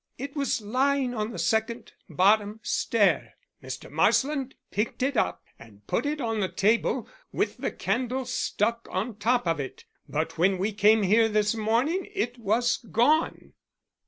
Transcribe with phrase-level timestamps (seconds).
[0.17, 3.35] It was lying on the second bottom stair.
[3.61, 3.87] Mr.
[3.87, 9.17] Marsland picked it up and put it on the table with the candle stuck on
[9.17, 9.85] top of it.
[10.09, 13.53] But when we came here this morning it was gone."